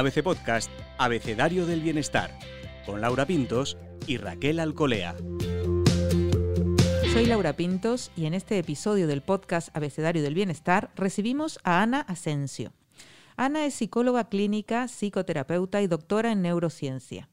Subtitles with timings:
[0.00, 2.30] ABC Podcast Abecedario del Bienestar,
[2.86, 3.76] con Laura Pintos
[4.06, 5.14] y Raquel Alcolea.
[7.12, 12.00] Soy Laura Pintos y en este episodio del podcast Abecedario del Bienestar recibimos a Ana
[12.00, 12.72] Asensio.
[13.36, 17.28] Ana es psicóloga clínica, psicoterapeuta y doctora en neurociencia.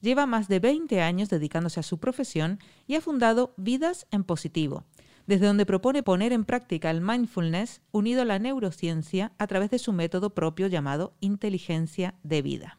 [0.00, 4.84] Lleva más de 20 años dedicándose a su profesión y ha fundado Vidas en Positivo,
[5.26, 9.78] desde donde propone poner en práctica el mindfulness unido a la neurociencia a través de
[9.78, 12.78] su método propio llamado inteligencia de vida.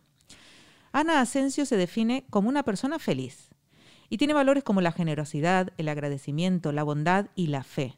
[0.91, 3.49] Ana Asensio se define como una persona feliz
[4.09, 7.97] y tiene valores como la generosidad, el agradecimiento, la bondad y la fe.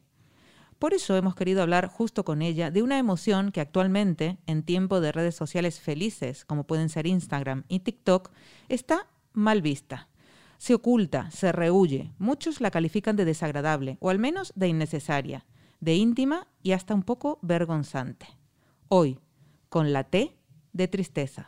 [0.78, 5.00] Por eso hemos querido hablar justo con ella de una emoción que actualmente, en tiempo
[5.00, 8.30] de redes sociales felices, como pueden ser Instagram y TikTok,
[8.68, 10.08] está mal vista
[10.58, 12.12] se oculta, se rehuye.
[12.18, 15.46] Muchos la califican de desagradable, o al menos de innecesaria,
[15.80, 18.26] de íntima y hasta un poco vergonzante.
[18.88, 19.18] Hoy,
[19.68, 20.36] con la T
[20.72, 21.46] de tristeza.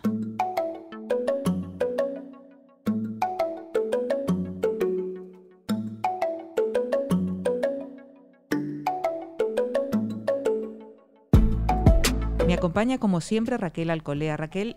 [12.46, 14.36] Me acompaña como siempre Raquel Alcolea.
[14.36, 14.76] Raquel,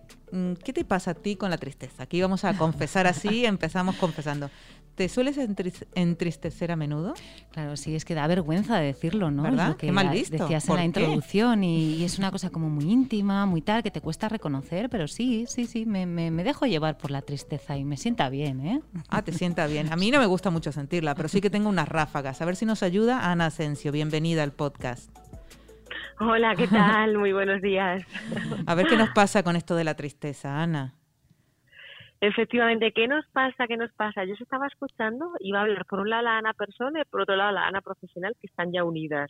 [0.64, 2.04] ¿qué te pasa a ti con la tristeza?
[2.04, 4.50] Aquí vamos a confesar así, empezamos confesando.
[4.96, 5.40] ¿Te sueles
[5.96, 7.16] entristecer a menudo?
[7.52, 9.42] Claro, sí, es que da vergüenza decirlo, ¿no?
[9.42, 9.76] ¿Verdad?
[9.76, 10.38] Qué mal visto.
[10.38, 14.02] Decías en la introducción y, es una cosa como muy íntima, muy tal, que te
[14.02, 17.98] cuesta reconocer, pero sí, sí, sí, me, me, dejo llevar por la tristeza y me
[17.98, 18.82] sienta bien, ¿eh?
[19.10, 19.92] Ah, te sienta bien.
[19.92, 22.40] A mí no me gusta mucho sentirla, pero sí que tengo unas ráfagas.
[22.44, 23.92] A ver si nos ayuda Ana Asensio.
[23.92, 25.10] Bienvenida al podcast.
[26.20, 27.18] Hola, ¿qué tal?
[27.18, 28.04] Muy buenos días.
[28.68, 30.94] A ver qué nos pasa con esto de la tristeza, Ana.
[32.22, 33.68] Efectivamente, ¿qué nos pasa?
[33.68, 34.24] ¿Qué nos pasa?
[34.24, 37.22] Yo se estaba escuchando, iba a hablar por un lado la Ana persona y por
[37.22, 39.30] otro lado la Ana profesional, que están ya unidas.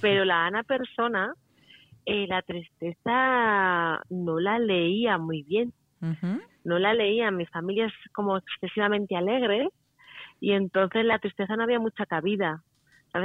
[0.00, 1.34] Pero la Ana persona,
[2.06, 5.74] eh, la tristeza no la leía muy bien.
[6.64, 7.30] No la leía.
[7.30, 9.68] Mi familia es como excesivamente alegre
[10.40, 12.62] y entonces la tristeza no había mucha cabida.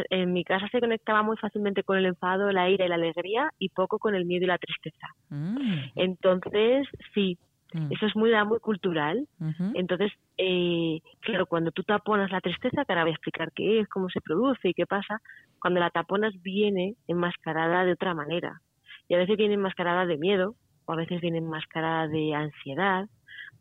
[0.09, 3.49] En mi casa se conectaba muy fácilmente con el enfado, la ira y la alegría
[3.59, 5.07] y poco con el miedo y la tristeza.
[5.29, 5.57] Mm.
[5.95, 7.37] Entonces, sí,
[7.73, 7.91] mm.
[7.91, 9.27] eso es muy, muy cultural.
[9.73, 13.87] Entonces, eh, claro, cuando tú taponas la tristeza, que ahora voy a explicar qué es,
[13.87, 15.21] cómo se produce y qué pasa,
[15.59, 18.61] cuando la taponas viene enmascarada de otra manera.
[19.07, 23.07] Y a veces viene enmascarada de miedo, o a veces viene enmascarada de ansiedad,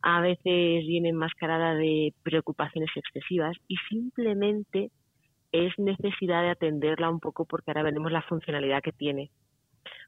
[0.03, 4.91] a veces viene enmascarada de preocupaciones excesivas y simplemente
[5.55, 9.31] es necesidad de atenderla un poco porque ahora veremos la funcionalidad que tiene.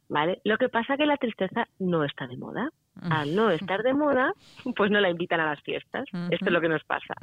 [0.09, 0.41] ¿Vale?
[0.45, 2.71] Lo que pasa es que la tristeza no está de moda.
[3.11, 4.33] Al no estar de moda,
[4.77, 6.05] pues no la invitan a las fiestas.
[6.31, 7.15] Esto es lo que nos pasa.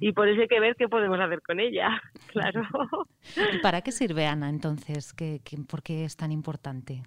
[0.00, 2.00] Y por eso hay que ver qué podemos hacer con ella.
[2.28, 2.62] Claro.
[3.54, 5.14] ¿Y para qué sirve Ana entonces?
[5.14, 7.02] ¿Qué, por qué es tan importante?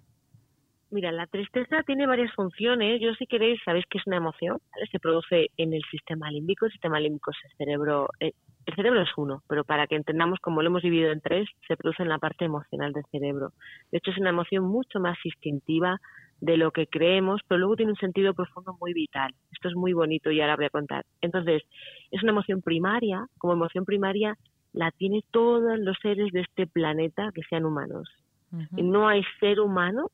[0.89, 2.99] Mira, la tristeza tiene varias funciones.
[2.99, 4.57] Yo, si queréis, sabéis que es una emoción.
[4.91, 6.65] Se produce en el sistema límbico.
[6.65, 8.09] El sistema límbico es el cerebro.
[8.19, 8.33] Eh,
[8.65, 11.75] el cerebro es uno, pero para que entendamos cómo lo hemos dividido en tres, se
[11.77, 13.53] produce en la parte emocional del cerebro.
[13.91, 15.99] De hecho, es una emoción mucho más instintiva
[16.39, 19.33] de lo que creemos, pero luego tiene un sentido profundo muy vital.
[19.51, 21.05] Esto es muy bonito y ahora voy a contar.
[21.21, 21.63] Entonces,
[22.11, 23.25] es una emoción primaria.
[23.37, 24.35] Como emoción primaria,
[24.73, 28.09] la tiene todos los seres de este planeta que sean humanos.
[28.75, 30.09] Y no hay ser humano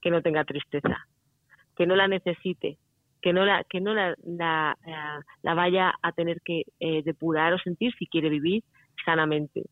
[0.00, 1.06] que no tenga tristeza,
[1.76, 2.78] que no la necesite,
[3.26, 4.78] que no la que no la, la,
[5.42, 8.62] la, vaya a tener que eh, depurar o sentir si quiere vivir
[9.04, 9.64] sanamente.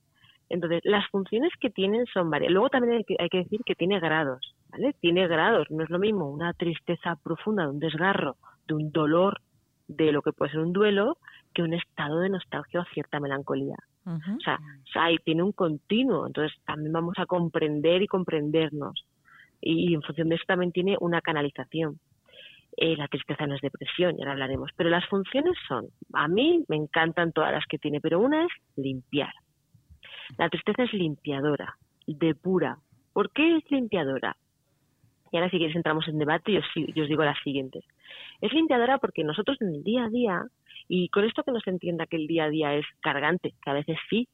[0.48, 2.50] Entonces, las funciones que tienen son varias.
[2.50, 4.92] Luego también hay que, hay que decir que tiene grados, ¿vale?
[4.98, 5.70] Tiene grados.
[5.70, 9.40] No es lo mismo una tristeza profunda, de un desgarro, de un dolor,
[9.86, 11.18] de lo que puede ser un duelo,
[11.54, 13.76] que un estado de nostalgia o cierta melancolía.
[14.04, 16.26] O sea, o tiene un continuo.
[16.26, 19.06] Entonces, también vamos a comprender y comprendernos
[19.60, 21.98] y en función de eso también tiene una canalización.
[22.76, 26.64] Eh, la tristeza no es depresión, ya lo hablaremos, pero las funciones son, a mí
[26.68, 29.32] me encantan todas las que tiene, pero una es limpiar.
[30.38, 31.76] La tristeza es limpiadora,
[32.06, 32.78] depura.
[33.12, 34.36] ¿Por qué es limpiadora?
[35.30, 37.84] Y ahora si quieres entramos en debate y os, os digo las siguientes.
[38.40, 40.42] Es limpiadora porque nosotros en el día a día,
[40.88, 43.70] y con esto que no se entienda que el día a día es cargante, que
[43.70, 44.28] a veces sí,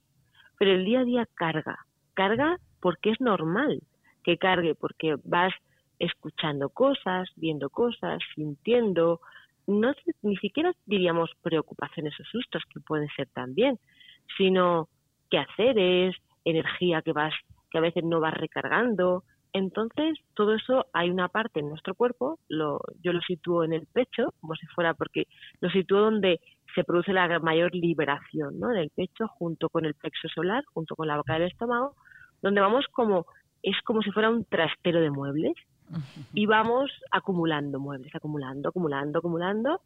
[0.59, 1.79] pero el día a día carga.
[2.15, 3.81] Carga porque es normal
[4.25, 5.53] que cargue porque vas
[6.00, 9.20] escuchando cosas, viendo cosas, sintiendo,
[9.67, 9.93] no
[10.23, 13.79] ni siquiera diríamos preocupaciones o sustos que pueden ser también,
[14.37, 14.88] sino
[15.31, 17.35] quehaceres, energía que vas
[17.70, 19.23] que a veces no vas recargando.
[19.52, 23.87] Entonces, todo eso hay una parte en nuestro cuerpo, lo, yo lo sitúo en el
[23.87, 25.26] pecho, como si fuera, porque
[25.61, 26.41] lo sitúo donde
[26.75, 28.73] se produce la mayor liberación, ¿no?
[28.73, 31.94] En el pecho, junto con el plexo solar, junto con la boca del estómago,
[32.43, 33.26] donde vamos como
[33.62, 35.55] es como si fuera un trastero de muebles
[36.35, 39.81] y vamos acumulando muebles, acumulando, acumulando, acumulando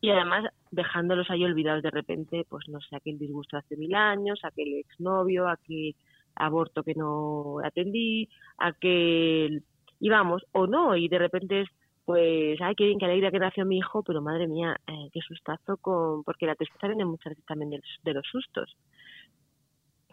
[0.00, 4.40] y además dejándolos ahí olvidados de repente, pues no sé, aquel disgusto hace mil años,
[4.44, 5.96] aquel exnovio, aquel
[6.36, 8.28] aborto que no atendí,
[8.58, 9.64] aquel...
[9.98, 11.68] y vamos, o no, y de repente es,
[12.04, 15.20] pues, ay, qué bien, qué alegría que nació mi hijo, pero madre mía, eh, qué
[15.20, 16.22] sustazo con...
[16.22, 18.76] porque la tristeza viene muchas veces también de los, de los sustos,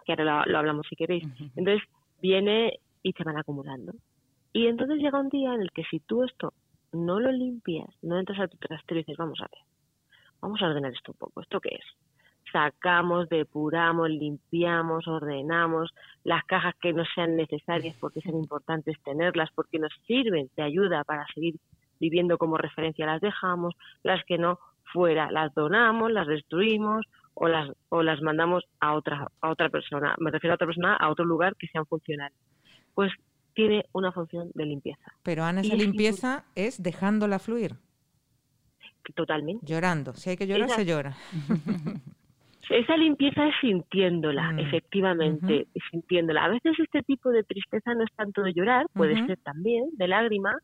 [0.04, 1.26] que ahora lo, hablamos si queréis.
[1.56, 1.82] Entonces,
[2.22, 3.94] viene y se van acumulando.
[4.56, 6.54] Y entonces llega un día en el que si tú esto
[6.94, 9.62] no lo limpias, no entras a tu trastero y dices, vamos a ver,
[10.40, 11.84] vamos a ordenar esto un poco, ¿esto qué es?
[12.54, 15.94] Sacamos, depuramos, limpiamos, ordenamos
[16.24, 21.04] las cajas que no sean necesarias porque son importantes tenerlas, porque nos sirven de ayuda
[21.04, 21.56] para seguir
[22.00, 24.60] viviendo como referencia, las dejamos, las que no
[24.94, 30.16] fuera, las donamos, las destruimos o las, o las mandamos a otra, a otra persona,
[30.18, 32.38] me refiero a otra persona, a otro lugar que sean funcionales.
[32.94, 33.12] Pues
[33.56, 35.12] tiene una función de limpieza.
[35.24, 37.76] Pero Ana, esa limpieza es dejándola fluir.
[39.16, 39.66] Totalmente.
[39.66, 40.14] Llorando.
[40.14, 41.16] Si hay que llorar, se llora.
[42.70, 44.60] Esa limpieza es sintiéndola, mm.
[44.60, 46.46] efectivamente, sintiéndola.
[46.46, 50.08] A veces este tipo de tristeza no es tanto de llorar, puede ser también de
[50.08, 50.58] lágrima,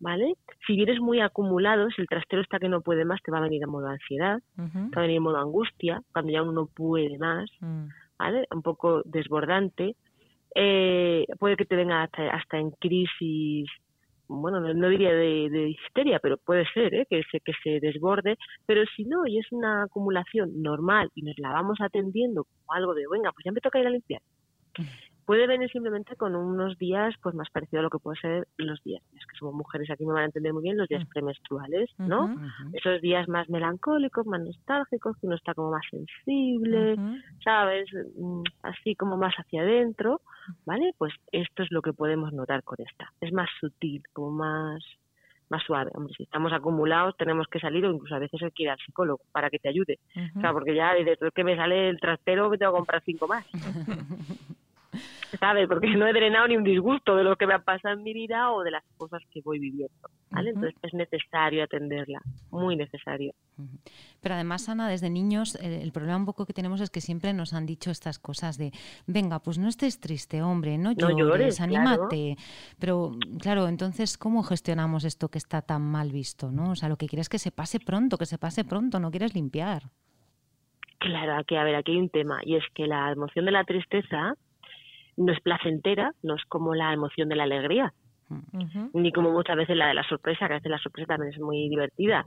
[0.00, 0.34] ¿vale?
[0.66, 3.42] Si vienes muy acumulado, si el trastero está que no puede más, te va a
[3.42, 6.66] venir en modo ansiedad, te va a venir en modo angustia, cuando ya uno no
[6.66, 7.84] puede más, mm.
[8.18, 8.48] ¿vale?
[8.52, 9.94] Un poco desbordante.
[10.58, 13.68] Eh, puede que te venga hasta, hasta en crisis
[14.28, 17.06] bueno, no, diría de, histeria, pero puede ser ¿eh?
[17.08, 18.36] que, se, que se desborde,
[18.66, 22.94] pero si no, y es una acumulación normal y nos la vamos atendiendo como algo
[22.94, 24.22] de, venga, pues ya me toca ir a limpiar,
[25.26, 28.82] puede venir simplemente con unos días pues más parecido a lo que puede ser los
[28.84, 31.08] días, es que somos mujeres, aquí me van a entender muy bien, los días mm.
[31.08, 32.34] premenstruales, ¿no?
[32.72, 36.96] Esos días más melancólicos, más nostálgicos, que uno está como más sensible,
[37.44, 37.90] ¿sabes?
[38.16, 40.20] Mm, así como más hacia adentro,
[40.64, 40.94] ¿vale?
[40.96, 43.12] Pues esto es lo que podemos notar con esta.
[43.20, 44.82] Es más sutil, como más
[45.48, 45.92] más suave.
[45.94, 48.78] Hombre, si estamos acumulados tenemos que salir o incluso a veces hay que ir al
[48.78, 49.98] psicólogo para que te ayude.
[50.36, 53.28] O sea, porque ya dices, que me sale el trastero, me tengo que comprar cinco
[53.28, 53.46] más.
[55.38, 55.68] ¿sabes?
[55.68, 58.12] Porque no he drenado ni un disgusto de lo que me ha pasado en mi
[58.12, 60.50] vida o de las cosas que voy viviendo, ¿vale?
[60.50, 62.20] Entonces es necesario atenderla,
[62.50, 63.32] muy necesario.
[64.20, 67.52] Pero además, Ana, desde niños, el, problema un poco que tenemos es que siempre nos
[67.52, 68.72] han dicho estas cosas de,
[69.06, 72.36] venga, pues no estés triste, hombre, no llores, anímate.
[72.78, 76.70] Pero, claro, entonces, ¿cómo gestionamos esto que está tan mal visto, no?
[76.70, 79.10] O sea, lo que quieres es que se pase pronto, que se pase pronto, no
[79.10, 79.84] quieres limpiar.
[80.98, 83.64] Claro, aquí, a ver, aquí hay un tema, y es que la emoción de la
[83.64, 84.34] tristeza
[85.16, 87.92] no es placentera, no es como la emoción de la alegría,
[88.92, 91.40] ni como muchas veces la de la sorpresa, que a veces la sorpresa también es
[91.40, 92.26] muy divertida.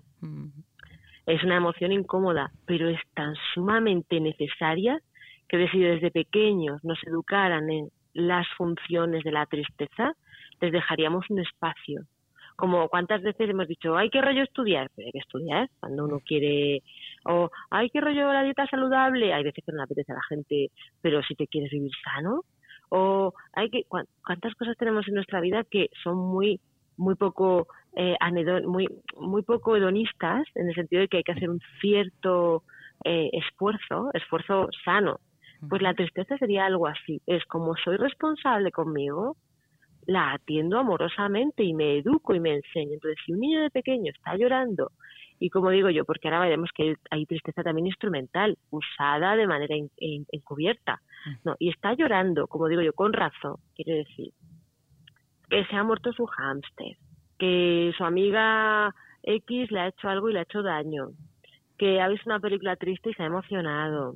[1.25, 5.00] Es una emoción incómoda, pero es tan sumamente necesaria
[5.47, 10.13] que si desde pequeños nos educaran en las funciones de la tristeza,
[10.62, 12.03] les dejaríamos un espacio.
[12.56, 16.19] Como cuántas veces hemos dicho, hay que rollo estudiar, pero hay que estudiar cuando uno
[16.19, 16.83] quiere,
[17.25, 20.24] o hay que rollo la dieta saludable, hay veces que no le apetece a la
[20.24, 20.69] gente,
[21.01, 22.44] pero si te quieres vivir sano,
[22.89, 26.59] o hay que cuántas cosas tenemos en nuestra vida que son muy
[26.97, 28.15] muy poco eh,
[28.65, 28.88] muy
[29.18, 32.63] muy poco hedonistas en el sentido de que hay que hacer un cierto
[33.03, 35.19] eh, esfuerzo esfuerzo sano.
[35.68, 37.21] Pues la tristeza sería algo así.
[37.27, 39.35] Es como soy responsable conmigo
[40.09, 44.11] la atiendo amorosamente y me educo y me enseño entonces si un niño de pequeño
[44.11, 44.92] está llorando
[45.39, 49.73] y como digo yo, porque ahora veremos que hay tristeza también instrumental, usada de manera
[50.31, 51.01] encubierta.
[51.45, 54.33] No, y está llorando, como digo yo, con razón, quiere decir,
[55.49, 56.97] que se ha muerto su hámster,
[57.37, 61.11] que su amiga X le ha hecho algo y le ha hecho daño,
[61.78, 64.16] que ha visto una película triste y se ha emocionado,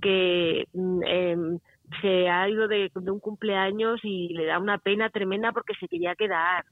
[0.00, 1.58] que mm, em,
[2.00, 5.88] se ha ido de, de, un cumpleaños y le da una pena tremenda porque se
[5.88, 6.64] quería quedar,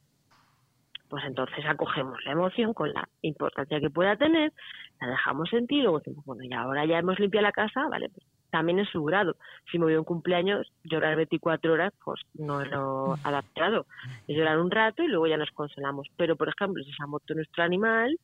[1.09, 4.53] pues entonces acogemos la emoción con la importancia que pueda tener,
[5.01, 8.27] la dejamos sentir, luego decimos, bueno, y ahora ya hemos limpiado la casa, vale, pues
[8.55, 9.35] también en su grado.
[9.71, 13.85] Si me voy a un cumpleaños, llorar 24 horas, pues no es lo adaptado.
[14.29, 16.07] Es llorar un rato y luego ya nos consolamos.
[16.17, 18.17] Pero, por ejemplo, si se ha muerto nuestro animal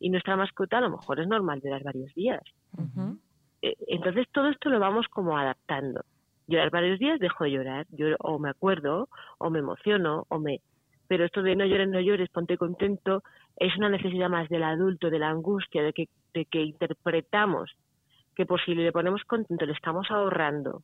[0.00, 2.42] y nuestra mascota, a lo mejor es normal llorar varios días.
[3.62, 6.02] Eh, entonces, todo esto lo vamos como adaptando.
[6.48, 7.86] Llorar varios días, dejo de llorar,
[8.18, 10.60] o me acuerdo, o me emociono, o me
[11.06, 13.22] pero esto de no llores, no llores, ponte contento,
[13.56, 17.70] es una necesidad más del adulto, de la angustia, de que, de que interpretamos
[18.36, 20.82] que por si le ponemos contento le estamos ahorrando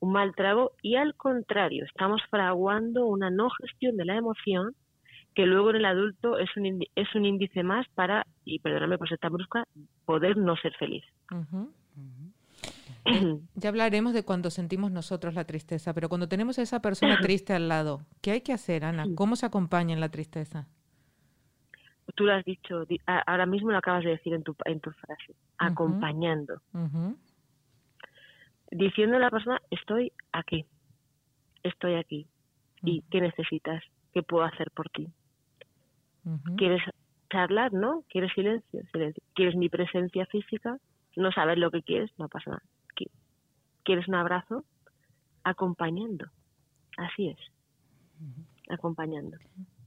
[0.00, 4.74] un mal trago y al contrario, estamos fraguando una no gestión de la emoción
[5.34, 9.08] que luego en el adulto es un, es un índice más para, y perdóname por
[9.08, 9.64] ser tan brusca,
[10.06, 11.04] poder no ser feliz.
[13.54, 17.52] ya hablaremos de cuando sentimos nosotros la tristeza, pero cuando tenemos a esa persona triste
[17.52, 19.06] al lado, ¿qué hay que hacer, Ana?
[19.14, 20.66] ¿Cómo se acompaña en la tristeza?
[22.14, 22.84] Tú lo has dicho,
[23.26, 26.62] ahora mismo lo acabas de decir en tu, en tu frase, acompañando.
[28.70, 30.64] Diciendo a la persona, estoy aquí,
[31.62, 32.26] estoy aquí.
[32.82, 33.82] ¿Y qué necesitas?
[34.12, 35.08] ¿Qué puedo hacer por ti?
[36.56, 36.82] ¿Quieres
[37.30, 38.04] charlar, no?
[38.08, 38.80] ¿Quieres silencio?
[38.92, 39.22] Silencio.
[39.34, 40.78] ¿Quieres mi presencia física?
[41.16, 42.62] No sabes lo que quieres, no pasa nada.
[43.86, 44.64] ¿Quieres un abrazo?
[45.44, 46.26] Acompañando.
[46.98, 47.38] Así es.
[48.68, 49.38] Acompañando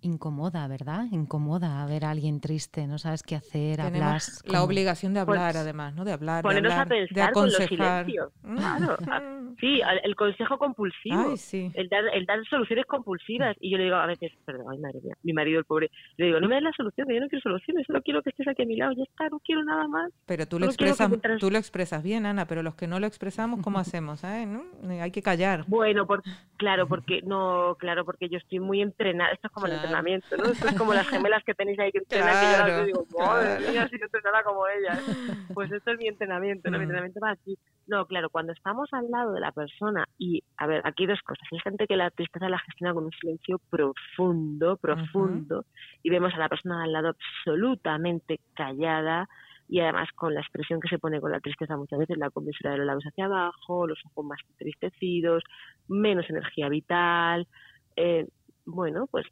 [0.01, 1.06] incomoda, ¿verdad?
[1.12, 4.22] Incomoda ver a alguien triste, no sabes qué hacer, hablar.
[4.46, 6.06] La obligación de hablar, pues además, ¿no?
[6.06, 8.06] De hablar, de, hablar, a pensar de aconsejar.
[8.06, 8.98] Con Claro.
[9.60, 11.36] Sí, el consejo compulsivo.
[11.74, 13.58] El, dar, el dar soluciones compulsivas.
[13.60, 16.27] Y yo le digo a veces, perdón, ay madre mía, mi marido, el pobre, le
[16.27, 18.63] digo, no me des la solución, yo no quiero soluciones, solo quiero que estés aquí
[18.63, 20.12] a mi lado, ya está, no quiero nada más.
[20.25, 23.62] Pero tú lo, expresas, tú lo expresas bien, Ana, pero los que no lo expresamos,
[23.62, 24.24] ¿cómo hacemos?
[24.24, 24.46] Eh?
[24.46, 24.63] ¿No?
[25.01, 25.65] Hay que callar.
[25.68, 26.24] Bueno, por,
[26.58, 30.46] claro, porque no, claro, porque yo estoy muy entrenada, esto es como el entrenamiento, ¿no?
[30.46, 33.88] Esto es como las gemelas que tenéis ahí que entrenan, que yo digo, madre mía,
[33.89, 35.00] si yo entrenara como ellas.
[35.53, 36.77] Pues esto es mi entrenamiento, ¿no?
[36.77, 37.58] Mi entrenamiento va aquí.
[37.88, 41.46] No, claro, cuando estamos al lado de la persona y, a ver, aquí dos cosas.
[41.51, 45.65] Hay gente que la tristeza la gestiona con un silencio profundo, profundo,
[46.03, 49.27] y vemos a la persona al lado absolutamente callada
[49.69, 52.72] y además con la expresión que se pone con la tristeza muchas veces, la comisura
[52.72, 55.43] de los labios hacia abajo, los ojos más entristecidos,
[55.88, 57.48] menos energía vital.
[57.96, 58.27] Eh,
[58.65, 59.27] bueno, pues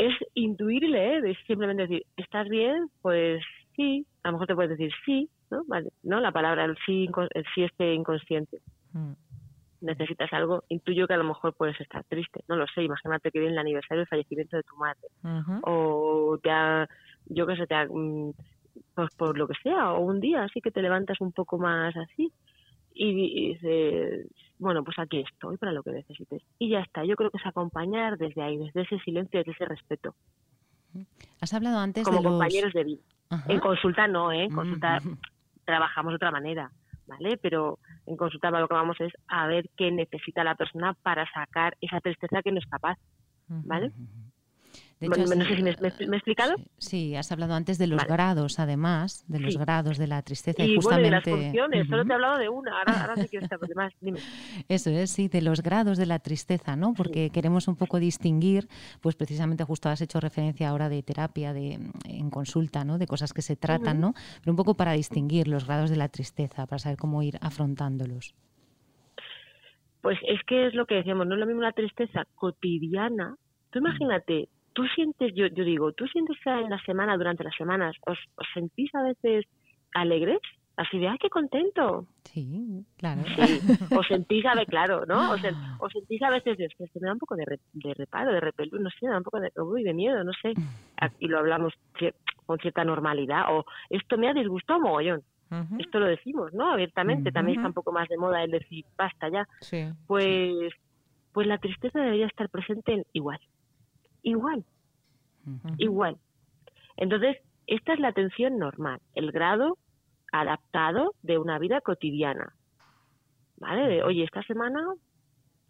[0.00, 1.20] es intuirle, ¿eh?
[1.20, 2.90] de simplemente decir, ¿estás bien?
[3.02, 3.42] Pues
[3.76, 5.62] sí, a lo mejor te puedes decir sí, ¿no?
[5.66, 6.20] Vale, ¿no?
[6.20, 8.60] La palabra el sí, el sí este inconsciente.
[8.92, 9.12] Mm.
[9.82, 13.38] Necesitas algo, intuyo que a lo mejor puedes estar triste, no lo sé, imagínate que
[13.38, 15.08] viene el aniversario del fallecimiento de tu madre,
[15.62, 16.86] o te ha,
[17.26, 18.32] yo qué sé, te ha, mm,
[18.94, 21.96] pues por lo que sea, o un día así que te levantas un poco más
[21.96, 22.30] así,
[22.92, 24.26] y dices,
[24.58, 26.42] bueno, pues aquí estoy para lo que necesites.
[26.58, 29.64] Y ya está, yo creo que es acompañar desde ahí, desde ese silencio, desde ese
[29.64, 30.14] respeto.
[31.40, 33.02] Has hablado antes Como de compañeros de vida.
[33.48, 34.44] En consulta no, ¿eh?
[34.44, 34.98] En consulta
[35.64, 36.72] trabajamos de otra manera,
[37.06, 37.36] ¿vale?
[37.36, 41.76] Pero en consulta lo que vamos es a ver qué necesita la persona para sacar
[41.80, 42.98] esa tristeza que no es capaz,
[43.46, 43.92] ¿vale?
[45.08, 46.54] No sé si me, he explicado.
[46.78, 50.62] Sí, has hablado antes de los grados, además, de los grados de la tristeza.
[50.62, 51.30] Y, justamente...
[51.30, 53.92] de las funciones, solo te he hablado de una, ahora, ahora sí quiero estar demás,
[54.00, 54.20] dime.
[54.68, 56.92] Eso es, sí, de los grados de la tristeza, ¿no?
[56.94, 58.68] Porque queremos un poco distinguir,
[59.00, 62.98] pues precisamente justo has hecho referencia ahora de terapia, de en consulta, ¿no?
[62.98, 64.14] De cosas que se tratan, ¿no?
[64.40, 68.34] Pero un poco para distinguir los grados de la tristeza, para saber cómo ir afrontándolos.
[70.00, 73.36] Pues es que es lo que decíamos, no es lo mismo la tristeza cotidiana.
[73.70, 77.54] Tú imagínate, tú sientes, yo, yo digo, tú sientes que en la semana, durante las
[77.56, 78.18] semanas, os,
[78.54, 79.46] sentís a veces
[79.94, 80.40] alegres,
[80.76, 82.06] así de, ¡ay, qué contento!
[82.24, 83.22] Sí, claro.
[83.24, 83.60] Sí,
[83.94, 85.32] os sentís a veces, claro, ¿no?
[85.32, 85.40] Os,
[85.80, 88.90] os sentís a veces, de, me da un poco de, de reparo, de repelú, no
[88.90, 90.54] sé, me da un poco de, uy, de miedo, no sé.
[91.18, 91.72] Y lo hablamos
[92.46, 95.22] con cierta normalidad, o esto me ha disgustado mogollón.
[95.80, 96.70] Esto lo decimos, ¿no?
[96.70, 99.48] Abiertamente, también está un poco más de moda el decir, basta ya.
[99.60, 100.72] Sí, pues,
[101.32, 103.40] pues la tristeza debería estar presente igual
[104.22, 104.64] igual,
[105.78, 106.16] igual.
[106.96, 109.78] Entonces, esta es la atención normal, el grado
[110.32, 112.54] adaptado de una vida cotidiana.
[113.56, 113.88] ¿Vale?
[113.88, 114.80] De, oye, esta semana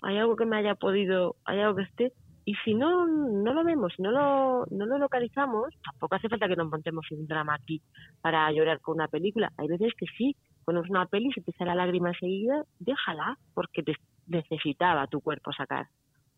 [0.03, 2.13] hay algo que me haya podido, hay algo que esté,
[2.45, 6.49] y si no, no lo vemos, si no lo, no lo localizamos, tampoco hace falta
[6.49, 7.83] que nos montemos un drama aquí
[8.23, 9.53] para llorar con una película.
[9.57, 13.39] Hay veces que sí, pones una peli y se te sale la lágrima enseguida, déjala,
[13.55, 13.95] porque te
[14.27, 15.87] necesitaba tu cuerpo sacar.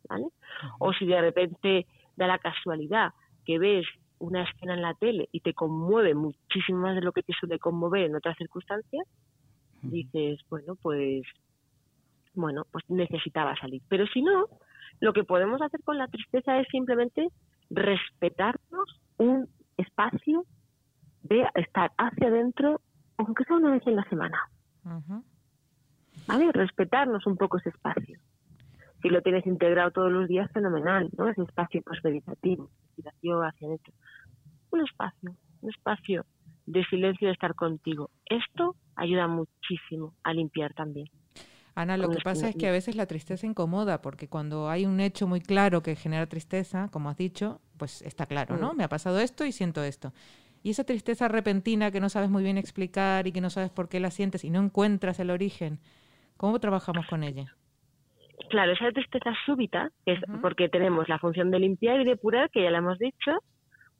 [0.09, 0.27] ¿Vale?
[0.81, 3.13] O si de repente da la casualidad
[3.45, 3.87] que ves
[4.19, 7.59] una escena en la tele y te conmueve muchísimo más de lo que te suele
[7.59, 9.07] conmover en otras circunstancias,
[9.83, 11.23] dices, bueno, pues
[12.35, 13.83] bueno, pues necesitaba salir.
[13.89, 14.47] Pero si no,
[15.01, 17.29] lo que podemos hacer con la tristeza es simplemente
[17.69, 20.45] respetarnos un espacio
[21.25, 22.81] de estar hacia adentro,
[23.17, 24.39] aunque sea una vez en la semana.
[26.27, 26.53] ¿Vale?
[26.53, 28.19] Respetarnos un poco ese espacio
[29.03, 31.29] si lo tienes integrado todos los días, fenomenal, ¿no?
[31.29, 33.93] Ese espacio pues meditativo, meditación hacia adentro.
[34.71, 36.25] Un espacio, un espacio
[36.67, 38.11] de silencio de estar contigo.
[38.27, 41.09] Esto ayuda muchísimo a limpiar también.
[41.75, 45.01] Ana, lo que pasa es que a veces la tristeza incomoda, porque cuando hay un
[45.01, 48.75] hecho muy claro que genera tristeza, como has dicho, pues está claro, ¿no?
[48.75, 48.77] Mm.
[48.77, 50.13] Me ha pasado esto y siento esto.
[50.63, 53.89] Y esa tristeza repentina que no sabes muy bien explicar y que no sabes por
[53.89, 55.81] qué la sientes y no encuentras el origen,
[56.37, 57.57] ¿cómo trabajamos con ella?
[58.49, 62.71] Claro, esa tristeza súbita, es porque tenemos la función de limpiar y depurar, que ya
[62.71, 63.39] la hemos dicho,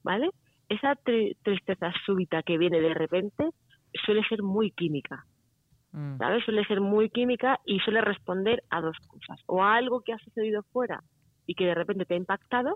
[0.03, 0.31] ¿vale?
[0.69, 0.95] Esa
[1.43, 3.51] tristeza súbita que viene de repente
[4.05, 5.25] suele ser muy química,
[5.93, 6.17] Mm.
[6.19, 6.45] ¿Sabes?
[6.45, 9.39] Suele ser muy química y suele responder a dos cosas.
[9.47, 11.03] O a algo que ha sucedido fuera
[11.53, 12.73] y que de repente te ha impactado,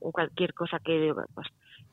[0.00, 1.46] o cualquier cosa que, pues,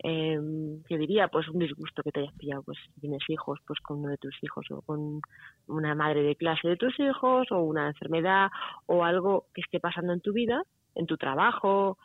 [0.03, 0.37] eh,
[0.85, 3.99] que diría, pues un disgusto que te hayas pillado, pues si tienes hijos, pues con
[3.99, 5.21] uno de tus hijos, o con
[5.67, 8.49] una madre de clase de tus hijos, o una enfermedad,
[8.85, 10.61] o algo que esté pasando en tu vida,
[10.93, 11.97] en tu trabajo,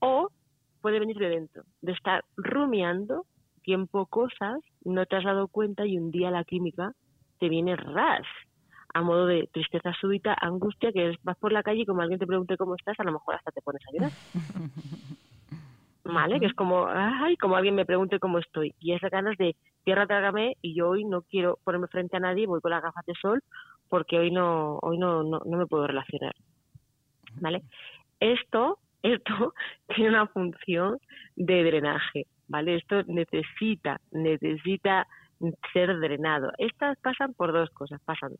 [0.00, 0.28] o
[0.82, 3.24] puede venir de dentro, de estar rumiando
[3.62, 6.92] tiempo cosas, no te has dado cuenta y un día la química
[7.38, 8.26] te viene ras
[8.94, 12.26] a modo de tristeza súbita, angustia, que vas por la calle y como alguien te
[12.26, 14.12] pregunte cómo estás, a lo mejor hasta te pones a llorar.
[16.04, 16.40] ¿Vale?
[16.40, 18.74] Que es como, ay, como alguien me pregunte cómo estoy.
[18.80, 22.46] Y es ganas de, tierra trágame, y yo hoy no quiero ponerme frente a nadie,
[22.46, 23.42] voy con las gafas de sol,
[23.88, 26.34] porque hoy no, hoy no, no me puedo relacionar.
[27.40, 27.62] ¿Vale?
[28.20, 29.54] Esto, esto
[29.94, 30.98] tiene una función
[31.36, 32.76] de drenaje, ¿vale?
[32.76, 35.06] Esto necesita, necesita
[35.72, 36.52] ser drenado.
[36.58, 38.32] Estas pasan por dos cosas, pasan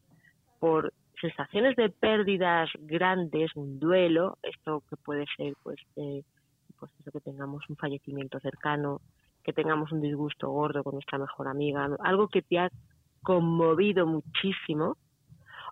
[0.62, 7.20] por sensaciones de pérdidas grandes, un duelo, esto que puede ser pues, pues eso, que
[7.20, 9.00] tengamos un fallecimiento cercano,
[9.42, 12.70] que tengamos un disgusto gordo con nuestra mejor amiga, algo que te ha
[13.24, 14.98] conmovido muchísimo,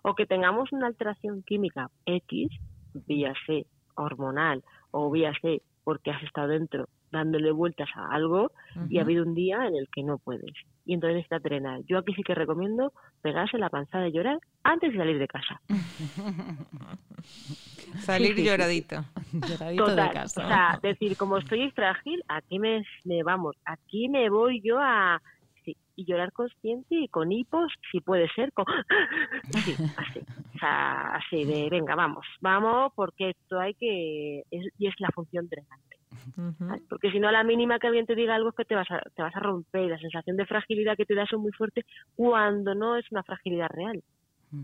[0.03, 2.49] o que tengamos una alteración química X,
[2.93, 8.51] vía C hormonal o vía C porque has estado dentro dándole vueltas a algo
[8.89, 10.53] y ha habido un día en el que no puedes.
[10.85, 11.81] Y entonces está drenar.
[11.85, 15.61] Yo aquí sí que recomiendo pegarse la panzada y llorar antes de salir de casa.
[17.99, 19.03] salir lloradito.
[19.33, 20.43] lloradito de casa.
[20.43, 25.21] O sea, decir, como estoy frágil, aquí me, me vamos, aquí me voy yo a
[25.95, 28.65] y llorar consciente y con hipos, si puede ser, con...
[29.55, 30.19] así, así,
[30.55, 35.47] o sea, así de, venga, vamos, vamos, porque esto hay que, y es la función
[36.89, 38.89] Porque si no, a la mínima que alguien te diga algo es que te vas,
[38.91, 39.89] a, te vas a romper.
[39.89, 41.85] La sensación de fragilidad que te da es muy fuerte
[42.15, 44.03] cuando no es una fragilidad real.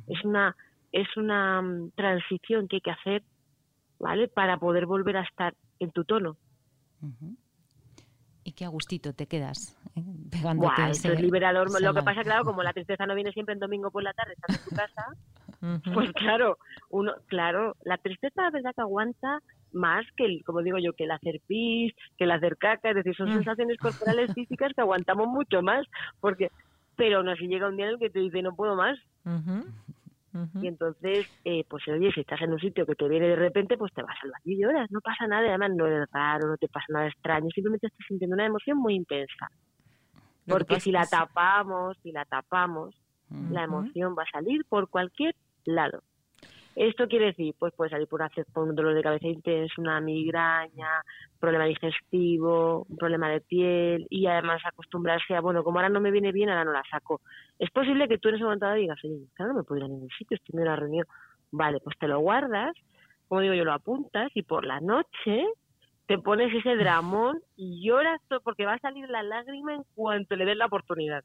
[0.07, 0.55] Es una
[0.91, 3.23] es una mm, transición que hay que hacer,
[3.99, 4.27] ¿vale?
[4.27, 6.38] Para poder volver a estar en tu tono.
[8.43, 10.03] Y qué a gustito te quedas ¿eh?
[10.32, 11.69] pegándote Buah, ese, es liberador.
[11.82, 14.34] Lo que pasa, claro, como la tristeza no viene siempre en domingo por la tarde,
[14.34, 16.58] estás en tu casa, pues claro,
[16.89, 19.39] uno, claro, la tristeza la verdad que aguanta
[19.73, 22.95] más que el, como digo yo, que el hacer pis, que el hacer caca, es
[22.95, 23.34] decir, son mm.
[23.36, 25.86] sensaciones corporales físicas que aguantamos mucho más,
[26.19, 26.51] porque,
[26.95, 28.97] pero no así llega un día en el que te dice no puedo más.
[30.62, 33.75] Y entonces, eh, pues oye, si estás en un sitio que te viene de repente,
[33.75, 36.58] pues te vas al baño y lloras, no pasa nada, además no es raro, no
[36.58, 39.49] te pasa nada extraño, simplemente estás sintiendo una emoción muy intensa.
[40.45, 42.95] Porque si la tapamos, si la tapamos,
[43.51, 46.01] la emoción va a salir por cualquier lado.
[46.77, 51.01] Esto quiere decir, pues puede salir por, hacer, un dolor de cabeza intenso, una migraña,
[51.39, 56.11] problema digestivo, un problema de piel y además acostumbrarse a, bueno, como ahora no me
[56.11, 57.21] viene bien, ahora no la saco.
[57.57, 60.09] Es posible que tú en ese momento digas, oye, claro, me puedo ir a ningún
[60.19, 61.07] sitio, estoy en una reunión.
[61.49, 62.75] Vale, pues te lo guardas,
[63.27, 65.47] como digo yo, lo apuntas y por la noche
[66.05, 70.45] te pones ese dramón y lloras porque va a salir la lágrima en cuanto le
[70.45, 71.23] des la oportunidad.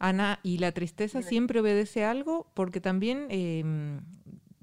[0.00, 2.50] Ana, ¿y la tristeza siempre obedece a algo?
[2.54, 4.00] Porque también em,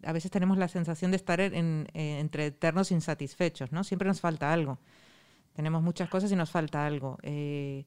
[0.04, 3.84] a veces tenemos la sensación de estar en, entre eternos insatisfechos, ¿no?
[3.84, 4.80] Siempre nos falta algo.
[5.56, 7.20] Tenemos muchas cosas y nos falta algo.
[7.22, 7.86] Eh,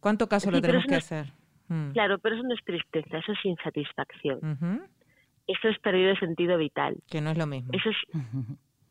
[0.00, 1.32] ¿Cuánto caso lo tenemos que hacer?
[1.68, 1.92] Mm.
[1.92, 4.40] Claro, pero eso no es tristeza, eso es insatisfacción.
[5.46, 6.96] Eso es pérdida de sentido vital.
[7.08, 7.70] Que no es lo mismo.
[7.72, 7.96] Eso es...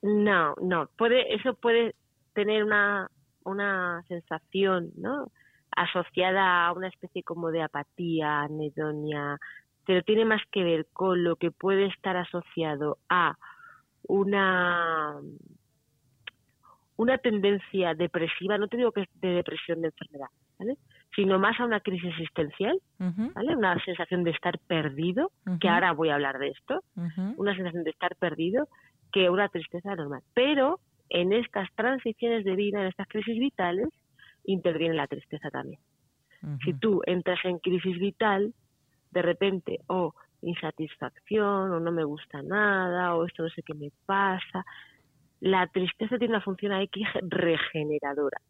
[0.02, 0.89] No, no.
[0.98, 1.96] Puede, eso puede
[2.34, 3.10] tener una,
[3.43, 5.32] una sensación, ¿no?
[5.76, 9.38] Asociada a una especie como de apatía, anedonia,
[9.86, 13.38] pero tiene más que ver con lo que puede estar asociado a
[14.08, 15.20] una
[16.96, 20.28] una tendencia depresiva, no te digo que es de depresión de enfermedad,
[20.60, 20.78] ¿vale?
[21.16, 23.56] sino más a una crisis existencial, ¿vale?
[23.56, 26.82] Una sensación de estar perdido, que ahora voy a hablar de esto,
[27.38, 28.68] una sensación de estar perdido
[29.12, 30.22] que una tristeza normal.
[30.34, 33.90] Pero en estas transiciones de vida, en estas crisis vitales,
[34.43, 35.79] interviene la tristeza también.
[36.65, 38.53] Si tú entras en crisis vital,
[39.12, 43.91] de repente, o insatisfacción, o no me gusta nada, o esto no sé qué me
[44.06, 44.65] pasa,
[45.39, 48.41] la tristeza tiene una función ahí que es regeneradora.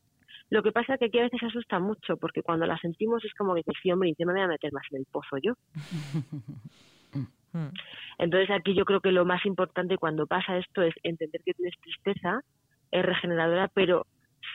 [0.49, 3.34] Lo que pasa es que aquí a veces asusta mucho, porque cuando la sentimos es
[3.34, 5.53] como que dices, sí, hombre, y me voy a meter más en el pozo yo.
[8.17, 11.77] Entonces aquí yo creo que lo más importante cuando pasa esto es entender que tienes
[11.79, 12.41] tristeza,
[12.91, 14.06] es regeneradora, pero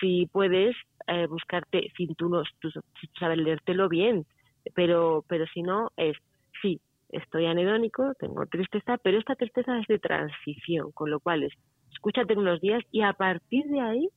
[0.00, 0.76] si puedes
[1.08, 2.70] eh, buscarte, si tú, no, tú,
[3.18, 4.26] sabes leértelo bien,
[4.74, 6.16] pero, pero si no, es,
[6.62, 11.52] sí, estoy anedónico, tengo tristeza, pero esta tristeza es de transición, con lo cual es,
[11.92, 14.08] escúchate unos días y a partir de ahí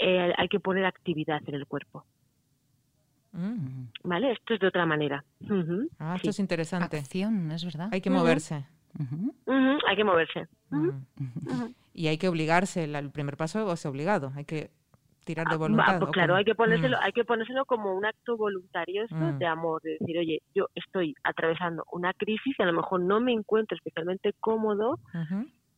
[0.00, 2.04] eh, hay que poner actividad en el cuerpo.
[3.32, 3.88] Mm.
[4.04, 4.32] ¿Vale?
[4.32, 5.24] Esto es de otra manera.
[5.98, 6.96] Ah, esto es interesante.
[6.96, 7.90] Acción, es verdad.
[7.92, 8.64] Hay que moverse.
[9.86, 10.48] Hay que moverse.
[11.92, 12.84] Y hay que obligarse.
[12.84, 14.32] El primer paso es obligado.
[14.36, 14.70] Hay que
[15.26, 15.98] tirar de ah, voluntad.
[15.98, 19.98] Pues claro, hay que ponérselo, hay que ponérselo como un acto voluntario de amor, de
[19.98, 24.32] decir, oye, yo estoy atravesando una crisis y a lo mejor no me encuentro especialmente
[24.40, 24.98] cómodo,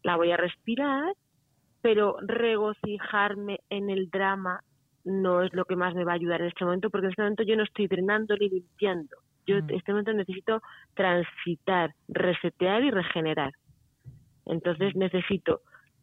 [0.05, 1.15] la voy a respirar,
[1.81, 4.61] pero regocijarme en el drama
[5.05, 7.23] no es lo que más me va a ayudar en este momento, porque en este
[7.23, 9.17] momento yo no estoy drenando ni limpiando.
[9.47, 10.61] Yo en este momento necesito
[10.95, 13.53] transitar, resetear y regenerar.
[14.45, 15.63] Entonces necesito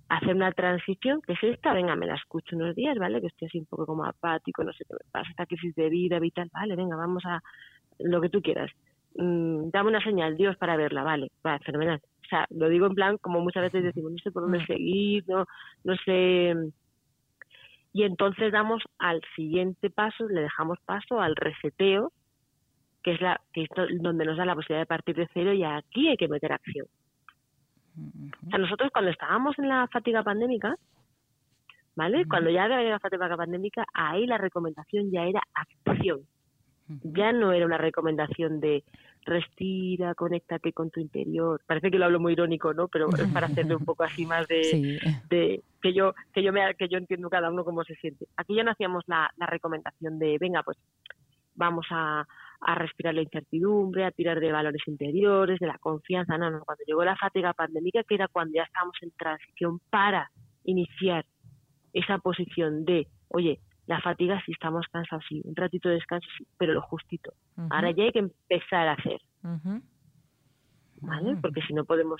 [0.10, 3.22] hacer una transición, que es esta, venga, me la escucho unos días, ¿vale?
[3.22, 5.89] Que estoy así un poco como apático, no sé qué me pasa, esta crisis de
[5.89, 7.41] vida vital, vale, venga, vamos a
[8.00, 8.72] lo que tú quieras.
[9.15, 12.02] Mm, dame una señal, Dios, para verla, vale, va, fenomenal.
[12.24, 14.65] O sea, lo digo en plan, como muchas veces decimos, no sé por dónde mm.
[14.68, 15.46] seguir, no,
[15.84, 16.54] no sé.
[17.94, 22.12] Y entonces damos al siguiente paso, le dejamos paso al reseteo,
[23.04, 23.70] que es la que es
[24.02, 26.88] donde nos da la posibilidad de partir de cero y aquí hay que meter acción.
[27.97, 30.75] O sea, nosotros cuando estábamos en la fatiga pandémica,
[31.95, 32.25] ¿vale?
[32.27, 36.21] Cuando ya había la fatiga pandémica, ahí la recomendación ya era acción.
[37.03, 38.84] Ya no era una recomendación de
[39.25, 41.60] respira, conéctate con tu interior.
[41.65, 42.88] Parece que lo hablo muy irónico, ¿no?
[42.88, 46.75] Pero es para hacerle un poco así más de, de, que yo que yo me
[46.75, 48.27] que yo entiendo cada uno cómo se siente.
[48.38, 50.77] Aquí ya no hacíamos la, la recomendación de venga, pues
[51.55, 52.27] vamos a,
[52.62, 56.38] a respirar la incertidumbre, a tirar de valores interiores, de la confianza.
[56.38, 60.32] No, no, cuando llegó la fatiga pandémica, que era cuando ya estábamos en transición para
[60.63, 61.26] iniciar
[61.94, 66.48] esa posición de, oye, la fatiga si estamos cansados, sí, un ratito de descanso, sí,
[66.58, 67.34] pero lo justito.
[67.70, 69.22] Ahora ya hay que empezar a hacer.
[71.02, 71.38] ¿Vale?
[71.41, 72.20] Porque si no podemos,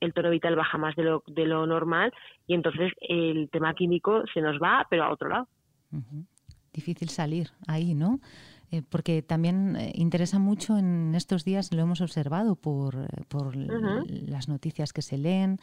[0.00, 2.12] el tono vital baja más de lo, de lo normal
[2.46, 5.48] y entonces el tema químico se nos va, pero a otro lado.
[6.72, 8.20] Difícil salir ahí, ¿no?
[8.72, 13.68] Eh, porque también eh, interesa mucho en estos días, lo hemos observado por, eh,
[14.26, 15.58] las noticias que se leen,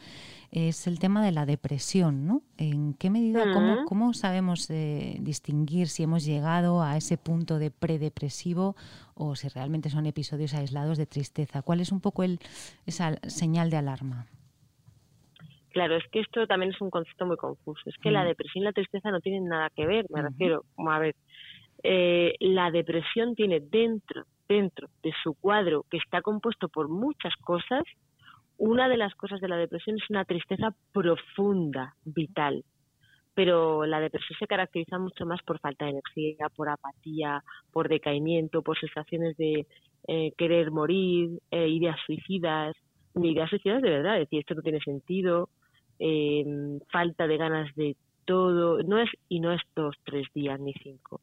[0.50, 2.42] es el tema de la depresión, ¿no?
[2.56, 3.44] ¿En qué medida,
[3.86, 8.74] cómo, sabemos distinguir si hemos llegado a ese punto de predepresivo
[9.14, 11.62] o si realmente son episodios aislados de tristeza?
[11.62, 12.38] ¿Cuál es un poco el,
[12.86, 14.26] esa señal de alarma?
[15.70, 17.82] Claro, es que esto también es un concepto muy confuso.
[17.86, 18.28] Es que la mm.
[18.28, 21.16] depresión y la tristeza no tienen nada que ver, me refiero, como a ver,
[21.86, 27.82] eh, la depresión tiene dentro, dentro de su cuadro, que está compuesto por muchas cosas,
[28.56, 32.64] una de las cosas de la depresión es una tristeza profunda, vital.
[33.34, 38.62] Pero la depresión se caracteriza mucho más por falta de energía, por apatía, por decaimiento,
[38.62, 39.66] por sensaciones de
[40.08, 42.74] eh, querer morir, eh, ideas suicidas,
[43.14, 45.50] ideas suicidas de verdad, decir esto no tiene sentido,
[46.90, 47.94] falta de ganas de
[48.24, 51.20] todo, no es y no es dos, tres días ni cinco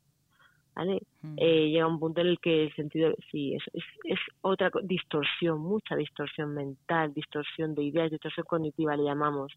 [0.81, 1.03] ¿vale?
[1.37, 3.63] Eh, llega un punto en el que el sentido, sí, es,
[4.03, 9.53] es, otra distorsión, mucha distorsión mental, distorsión de ideas, distorsión cognitiva le llamamos.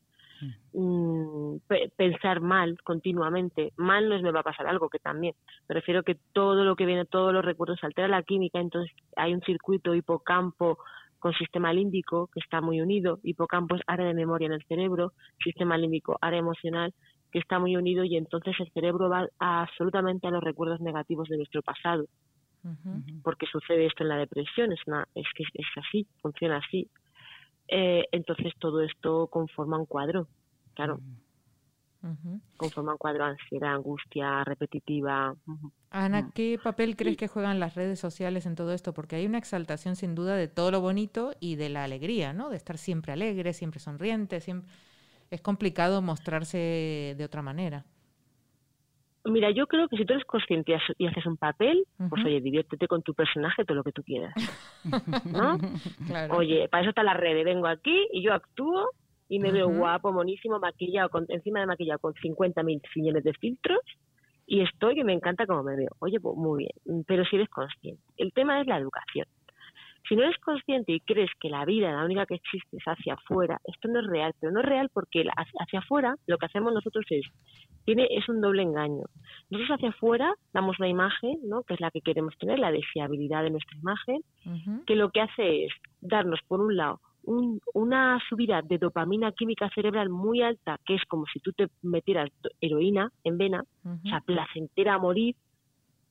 [0.74, 1.56] Mm,
[1.96, 5.34] pensar mal continuamente, mal no es me va a pasar algo, que también,
[5.68, 9.32] me refiero que todo lo que viene, todos los recuerdos altera la química, entonces hay
[9.32, 10.78] un circuito hipocampo
[11.18, 15.14] con sistema límbico que está muy unido, hipocampo es área de memoria en el cerebro,
[15.42, 16.92] sistema límbico área emocional,
[17.34, 21.36] que está muy unido y entonces el cerebro va absolutamente a los recuerdos negativos de
[21.36, 22.06] nuestro pasado.
[23.24, 26.88] Porque sucede esto en la depresión, es, una, es que es así, funciona así.
[27.66, 30.28] Eh, entonces todo esto conforma un cuadro,
[30.74, 31.00] claro.
[32.56, 35.34] Conforma un cuadro ansiedad, angustia repetitiva.
[35.90, 38.94] Ana, ¿qué papel crees que juegan las redes sociales en todo esto?
[38.94, 42.48] Porque hay una exaltación sin duda de todo lo bonito y de la alegría, ¿no?
[42.48, 44.70] De estar siempre alegre, siempre sonriente, siempre
[45.34, 47.84] es complicado mostrarse de otra manera.
[49.26, 52.86] Mira, yo creo que si tú eres consciente y haces un papel, pues oye, diviértete
[52.86, 54.34] con tu personaje todo lo que tú quieras.
[55.24, 55.56] ¿No?
[56.36, 57.42] Oye, para eso está la red.
[57.42, 58.90] Vengo aquí y yo actúo
[59.28, 63.80] y me veo guapo, monísimo, maquillado, con, encima de maquillado con 50.000 millones de filtros
[64.46, 65.90] y estoy y me encanta cómo me veo.
[66.00, 68.02] Oye, pues muy bien, pero si eres consciente.
[68.18, 69.26] El tema es la educación.
[70.08, 73.14] Si no eres consciente y crees que la vida, la única que existe es hacia
[73.14, 75.24] afuera, esto no es real, pero no es real porque
[75.58, 77.24] hacia afuera lo que hacemos nosotros es,
[77.84, 79.04] tiene, es un doble engaño.
[79.50, 81.62] Nosotros hacia afuera damos la imagen, ¿no?
[81.62, 84.20] que es la que queremos tener, la deseabilidad de nuestra imagen,
[84.86, 90.10] que lo que hace es darnos, por un lado, una subida de dopamina química cerebral
[90.10, 94.94] muy alta, que es como si tú te metieras heroína en vena, o sea, placentera
[94.94, 95.34] a morir,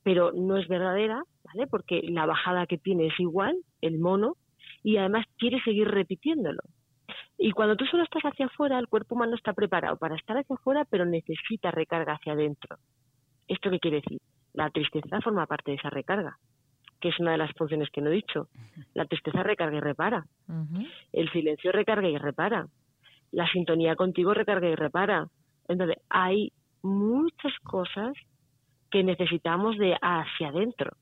[0.04, 1.66] pero no es verdadera, ¿vale?
[1.66, 4.36] Porque la bajada que tiene es igual, el mono,
[4.84, 6.60] y además quiere seguir repitiéndolo.
[7.38, 10.54] Y cuando tú solo estás hacia afuera, el cuerpo humano está preparado para estar hacia
[10.54, 12.76] afuera, pero necesita recarga hacia adentro.
[13.48, 14.20] ¿Esto qué quiere decir?
[14.54, 16.38] la tristeza forma parte de esa recarga,
[17.00, 18.48] que es una de las funciones que no he dicho.
[18.94, 20.24] La tristeza recarga y repara.
[21.12, 22.66] El silencio recarga y repara.
[23.32, 25.26] La sintonía contigo recarga y repara.
[25.68, 28.12] Entonces, hay muchas cosas
[28.94, 30.92] que necesitamos de hacia adentro.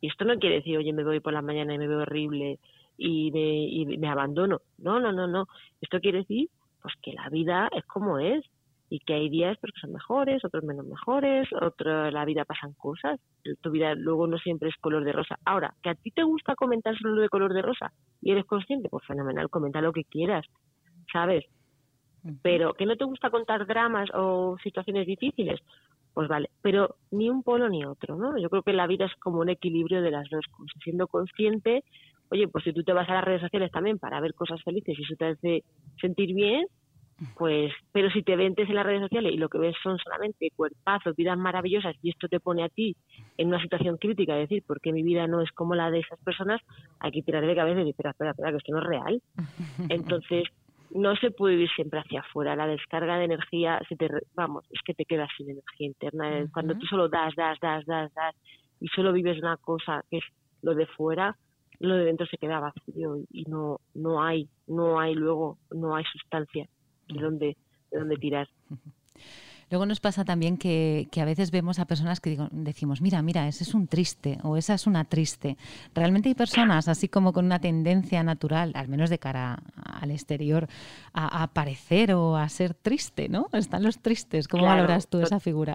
[0.00, 2.58] Y esto no quiere decir, oye, me voy por la mañana y me veo horrible
[2.96, 4.62] y me, y me abandono.
[4.78, 5.48] No, no, no, no.
[5.82, 6.48] Esto quiere decir
[6.80, 8.42] pues que la vida es como es
[8.88, 12.72] y que hay días pues, que son mejores, otros menos mejores, otro la vida pasan
[12.72, 13.20] cosas,
[13.60, 15.38] tu vida luego no siempre es color de rosa.
[15.44, 18.46] Ahora, que a ti te gusta comentar solo lo de color de rosa y eres
[18.46, 20.46] consciente, pues fenomenal, comenta lo que quieras,
[21.12, 21.44] ¿sabes?
[22.40, 25.60] Pero que no te gusta contar dramas o situaciones difíciles,
[26.14, 28.38] pues vale, pero ni un polo ni otro, ¿no?
[28.38, 31.84] Yo creo que la vida es como un equilibrio de las dos cosas, siendo consciente,
[32.30, 34.98] oye, pues si tú te vas a las redes sociales también para ver cosas felices
[34.98, 35.64] y eso te hace
[36.00, 36.66] sentir bien,
[37.36, 40.50] pues, pero si te ventes en las redes sociales y lo que ves son solamente
[40.56, 42.96] cuerpazos, vidas maravillosas y esto te pone a ti
[43.36, 46.18] en una situación crítica, es decir, porque mi vida no es como la de esas
[46.20, 46.60] personas,
[46.98, 49.22] hay que tirar de cabeza y decir, espera, espera, espera, que esto no es real.
[49.88, 50.44] Entonces,
[50.94, 52.56] no se puede vivir siempre hacia afuera.
[52.56, 56.46] La descarga de energía, se te, vamos, es que te quedas sin energía interna.
[56.52, 58.34] Cuando tú solo das, das, das, das, das
[58.80, 60.24] y solo vives una cosa que es
[60.60, 61.36] lo de fuera,
[61.78, 66.04] lo de dentro se queda vacío y no, no hay, no hay luego, no hay
[66.04, 66.68] sustancia
[67.08, 67.56] de dónde,
[67.90, 68.48] de dónde tirar.
[69.72, 73.48] Luego nos pasa también que, a veces vemos a personas que digo, decimos, mira, mira,
[73.48, 75.56] ese es un triste o esa es una triste.
[75.94, 80.66] Realmente hay personas así como con una tendencia natural, al menos de cara al exterior,
[81.14, 83.46] a, parecer o a ser triste, ¿no?
[83.54, 84.46] Están los tristes.
[84.46, 85.74] ¿Cómo valoras tú esa figura?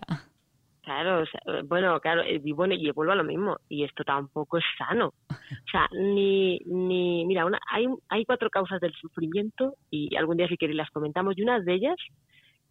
[0.83, 1.23] Claro,
[1.65, 5.11] bueno, claro, y bueno, y vuelvo a lo mismo, y esto tampoco es sano.
[5.27, 10.47] O sea, ni, ni mira, una, hay, hay cuatro causas del sufrimiento, y algún día
[10.47, 11.97] si queréis las comentamos, y una de ellas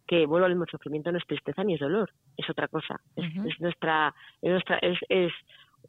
[0.07, 2.99] que vuelvo al mismo sufrimiento no es tristeza ni es dolor, es otra cosa.
[3.15, 5.33] Es, nuestra, es nuestra, es, es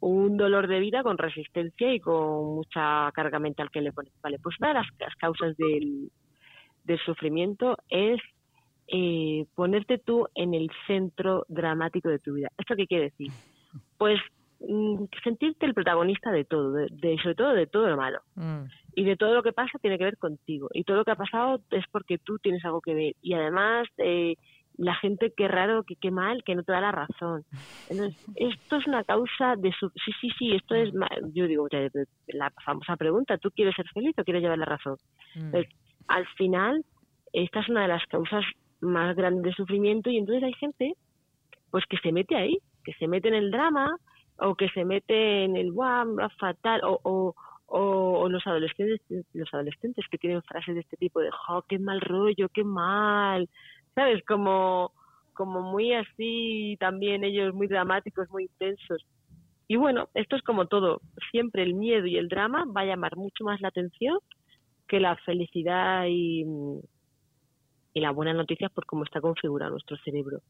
[0.01, 4.13] un dolor de vida con resistencia y con mucha carga mental que le pones.
[4.21, 6.11] Vale, pues una de las, causas del,
[6.83, 8.19] del sufrimiento es
[8.87, 12.49] eh, ponerte tú en el centro dramático de tu vida.
[12.57, 13.31] ¿Esto qué quiere decir?
[13.99, 14.19] Pues
[15.23, 18.19] sentirte el protagonista de todo, de, sobre todo de todo lo malo.
[18.35, 18.63] Mm.
[18.95, 20.69] Y de todo lo que pasa tiene que ver contigo.
[20.73, 23.15] Y todo lo que ha pasado es porque tú tienes algo que ver.
[23.21, 24.35] Y además eh,
[24.79, 27.43] la gente qué raro que qué mal que no te da la razón.
[27.89, 30.91] Entonces esto es una causa de su sí sí sí esto es
[31.33, 31.67] yo digo
[32.27, 34.97] la famosa pregunta tú quieres ser feliz o quieres llevar la razón
[35.35, 35.55] mm.
[36.07, 36.85] al final
[37.33, 38.43] esta es una de las causas
[38.79, 40.93] más grandes de sufrimiento y entonces hay gente
[41.71, 43.97] pues que se mete ahí que se mete en el drama
[44.41, 47.35] o que se mete en el guau fatal o
[47.69, 49.01] o, los adolescentes
[49.33, 53.49] los adolescentes que tienen frases de este tipo de ¡oh, qué mal rollo, qué mal!
[53.95, 54.23] ¿Sabes?
[54.25, 54.91] Como,
[55.33, 59.05] como muy así, también ellos muy dramáticos, muy intensos.
[59.67, 61.01] Y bueno, esto es como todo.
[61.31, 64.17] Siempre el miedo y el drama va a llamar mucho más la atención
[64.87, 66.43] que la felicidad y,
[67.93, 70.41] y la buena noticia por cómo está configurado nuestro cerebro.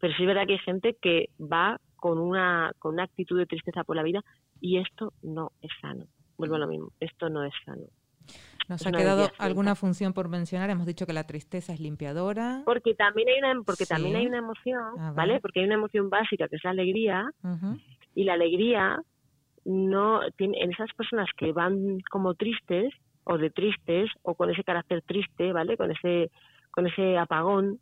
[0.00, 3.46] Pero sí es verdad que hay gente que va con una, con una actitud de
[3.46, 4.22] tristeza por la vida
[4.60, 6.04] y esto no es sano
[6.36, 7.86] vuelvo a lo mismo, esto no es sano.
[8.68, 10.68] Nos ha quedado alguna función por mencionar.
[10.68, 12.60] Hemos dicho que la tristeza es limpiadora.
[12.66, 15.40] Porque también hay una, porque también hay una emoción, ¿vale?
[15.40, 17.30] Porque hay una emoción básica que es la alegría.
[18.14, 19.00] Y la alegría
[19.64, 22.92] no tiene en esas personas que van como tristes
[23.24, 25.78] o de tristes o con ese carácter triste, ¿vale?
[25.78, 26.30] Con ese
[26.70, 27.78] con ese apagón,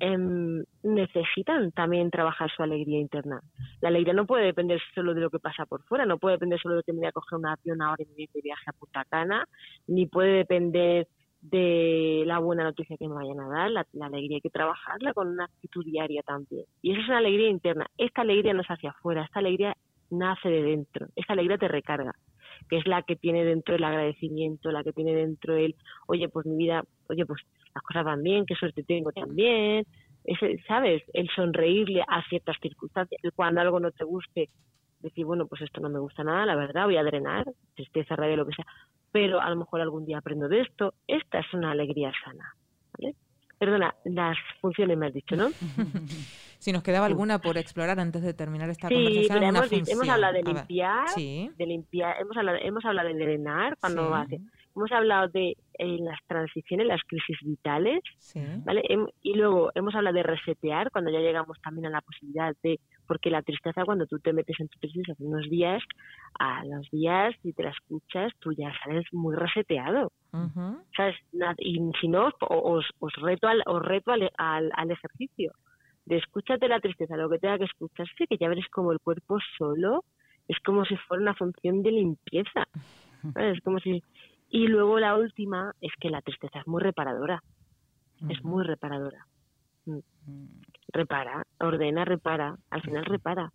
[0.00, 3.40] Em, necesitan también trabajar su alegría interna.
[3.80, 6.60] La alegría no puede depender solo de lo que pasa por fuera, no puede depender
[6.60, 8.64] solo de que me voy a coger un avión ahora y me voy de viaje
[8.66, 9.46] a Punta Cana,
[9.86, 11.06] ni puede depender
[11.40, 15.28] de la buena noticia que me vayan a dar, la, alegría hay que trabajarla con
[15.28, 16.64] una actitud diaria también.
[16.82, 17.86] Y esa es una alegría interna.
[17.96, 19.76] Esta alegría no es hacia afuera, esta alegría
[20.10, 22.12] nace de dentro, esta alegría te recarga,
[22.68, 25.74] que es la que tiene dentro el agradecimiento, la que tiene dentro el,
[26.06, 27.42] oye, pues mi vida, oye, pues
[27.74, 29.84] las cosas van bien, qué suerte tengo también,
[30.24, 31.02] ese, ¿sabes?
[31.12, 34.48] El sonreírle a ciertas circunstancias, cuando algo no te guste,
[35.00, 38.36] decir, bueno, pues esto no me gusta nada, la verdad, voy a drenar, tristeza, rabia,
[38.36, 38.66] lo que sea,
[39.12, 42.54] pero a lo mejor algún día aprendo de esto, esta es una alegría sana,
[42.98, 43.14] ¿vale?
[43.58, 45.48] Perdona, las funciones me has dicho, ¿no?
[46.58, 49.42] si nos quedaba alguna por explorar antes de terminar esta conversación.
[49.42, 54.40] Hemos, hemos, hablado de limpiar, de limpiar, hemos hablado, hemos hablado de drenar cuando hace
[54.76, 58.00] hemos hablado de eh, las transiciones, las crisis vitales,
[58.64, 58.82] ¿vale?
[59.22, 63.30] y luego hemos hablado de resetear, cuando ya llegamos también a la posibilidad de, porque
[63.30, 65.82] la tristeza, cuando tú te metes en tu tristeza hace unos días,
[66.38, 70.12] a los días, si te la escuchas, tú ya sales muy reseteado.
[70.94, 71.16] ¿Sabes?
[71.58, 75.52] Y si no, os, os reto al, os reto al, al, ejercicio.
[76.04, 79.38] de escúchate la tristeza, lo que tenga que escucharse, que ya verás como el cuerpo
[79.56, 80.04] solo
[80.48, 82.66] es como si fuera una función de limpieza.
[83.36, 84.02] Es como si...
[84.48, 87.42] Y luego la última es que la tristeza es muy reparadora.
[88.28, 89.26] Es muy reparadora.
[89.84, 89.98] Mm.
[90.88, 92.56] Repara, ordena, repara.
[92.70, 93.52] Al final repara.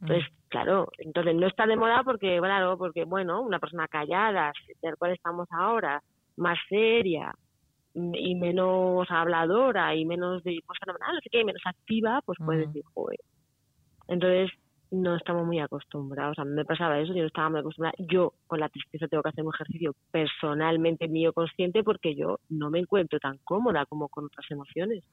[0.00, 4.96] Entonces, claro, entonces no está de moda porque, claro, porque, bueno, una persona callada, del
[4.96, 6.02] cual estamos ahora,
[6.36, 7.32] más seria
[7.94, 12.82] y menos habladora y menos de, pues, no sé qué, menos activa, pues puede decir,
[12.92, 13.18] joder.
[14.08, 14.50] Entonces,
[14.94, 16.38] no estamos muy acostumbrados.
[16.38, 17.94] A mí me pasaba eso, yo no estaba muy acostumbrada.
[17.98, 22.70] Yo con la tristeza tengo que hacer un ejercicio personalmente mío consciente porque yo no
[22.70, 25.04] me encuentro tan cómoda como con otras emociones.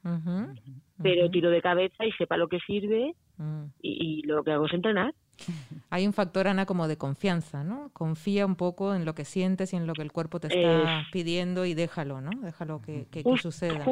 [1.02, 3.64] Pero tiro de cabeza y sepa lo que sirve mm.
[3.82, 5.14] y, lo que hago es entrenar.
[5.90, 7.90] Hay un factor, Ana, como de confianza, ¿no?
[7.94, 11.04] Confía un poco en lo que sientes y en lo que el cuerpo te está
[11.12, 12.32] pidiendo y déjalo, ¿no?
[12.42, 13.84] Déjalo que, que, suceda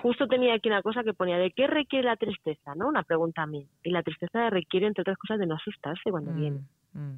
[0.00, 2.88] justo tenía aquí una cosa que ponía de qué requiere la tristeza, ¿no?
[2.88, 3.66] Una pregunta a mí.
[3.82, 6.60] Y la tristeza requiere, entre otras cosas, de no asustarse cuando mm, viene.
[6.92, 7.16] Mm.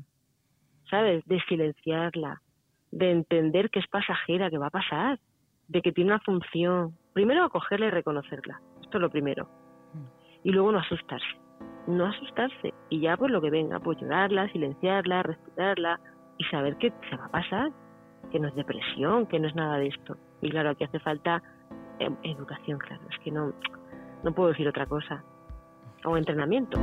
[0.90, 1.24] ¿Sabes?
[1.26, 2.42] De silenciarla,
[2.90, 5.18] de entender que es pasajera, que va a pasar,
[5.68, 6.96] de que tiene una función.
[7.12, 8.60] Primero acogerla y reconocerla.
[8.82, 9.48] Esto es lo primero.
[10.44, 11.26] Y luego no asustarse.
[11.88, 12.72] No asustarse.
[12.90, 16.00] Y ya pues lo que venga, pues llorarla, silenciarla, respirarla
[16.38, 17.70] y saber que se va a pasar,
[18.30, 20.16] que no es depresión, que no es nada de esto.
[20.40, 21.42] Y claro, aquí hace falta
[22.22, 23.52] educación, claro, es que no,
[24.22, 25.24] no puedo decir otra cosa.
[26.04, 26.78] O entrenamiento.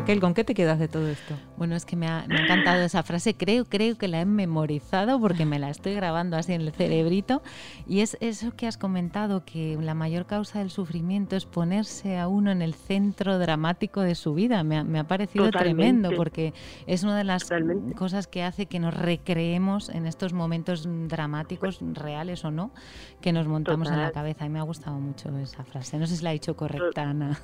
[0.00, 1.34] Raquel, ¿con qué te quedas de todo esto?
[1.58, 3.34] Bueno, es que me ha, encantado esa frase.
[3.34, 7.42] Creo, creo que la he memorizado porque me la estoy grabando así en el cerebrito.
[7.86, 12.28] Y es eso que has comentado, que la mayor causa del sufrimiento es ponerse a
[12.28, 14.64] uno en el centro dramático de su vida.
[14.64, 16.54] Me ha, parecido tremendo porque
[16.86, 17.46] es una de las
[17.94, 22.72] cosas que hace que nos recreemos en estos momentos dramáticos, reales o no,
[23.20, 24.46] que nos montamos en la cabeza.
[24.46, 25.98] Y me ha gustado mucho esa frase.
[25.98, 27.38] No sé si la he dicho correcta, Ana.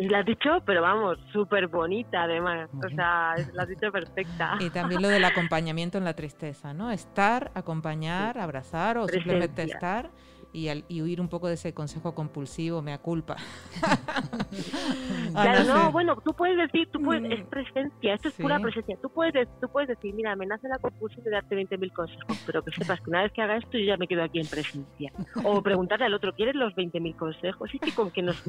[0.00, 2.68] La has dicho, pero vamos, súper bonita además.
[2.84, 4.56] O sea, la has dicho perfecta.
[4.60, 6.90] Y también lo del acompañamiento en la tristeza, ¿no?
[6.90, 10.10] Estar, acompañar, abrazar o simplemente estar
[10.52, 13.36] y, y, huir un poco de ese consejo compulsivo, mea culpa.
[15.34, 17.48] Ah, claro, no, bueno, tú puedes decir, tú puedes, es mm.
[17.48, 18.96] presencia, esto es pura presencia.
[19.00, 22.62] Tú puedes, tú puedes decir, mira, me nace la compulsión de darte 20.000 consejos, pero
[22.64, 25.12] que sepas que una vez que haga esto yo ya me quedo aquí en presencia.
[25.44, 27.72] O preguntarle al otro, ¿quieres los 20.000 consejos?
[27.74, 28.42] Y que con que, nos,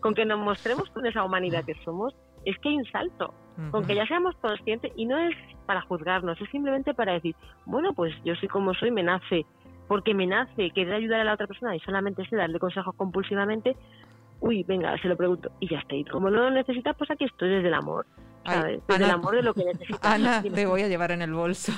[0.00, 3.34] con que nos mostremos con esa humanidad que somos, es que hay un salto.
[3.70, 7.92] Con que ya seamos conscientes, y no es para juzgarnos, es simplemente para decir, bueno,
[7.92, 9.44] pues yo soy como soy, me nace
[9.90, 13.76] porque me nace querer ayudar a la otra persona y solamente sé darle consejos compulsivamente,
[14.38, 15.96] uy, venga, se lo pregunto y ya está.
[15.96, 18.06] Y como no lo necesitas, pues aquí estoy desde el amor.
[18.46, 18.80] ¿sabes?
[18.86, 20.00] desde el amor de lo que necesitas.
[20.04, 21.72] Ana, te voy a llevar en el bolso.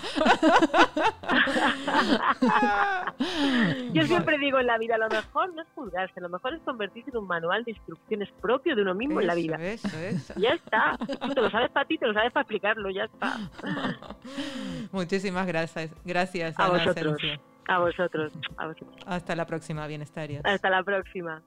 [3.94, 7.08] Yo siempre digo en la vida, lo mejor no es juzgarse, lo mejor es convertirse
[7.10, 9.56] en un manual de instrucciones propio de uno mismo en la vida.
[9.56, 10.34] Eso, eso.
[10.36, 10.98] Ya está.
[10.98, 13.38] Tú te lo sabes para ti, te lo sabes para explicarlo, ya está.
[14.92, 15.94] Muchísimas gracias.
[16.04, 16.54] Gracias,
[17.68, 18.32] a vosotros.
[18.56, 20.42] A vosotros, Hasta la próxima, bienestarios.
[20.44, 21.42] Hasta la próxima.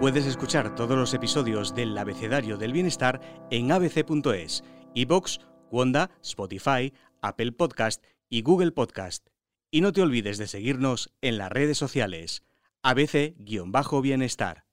[0.00, 3.20] Puedes escuchar todos los episodios del Abecedario del Bienestar
[3.50, 4.62] en abc.es,
[4.94, 9.26] iBox, Wanda, Spotify, Apple Podcast y Google Podcast.
[9.70, 12.44] Y no te olvides de seguirnos en las redes sociales.
[12.82, 14.65] ABC-Bienestar.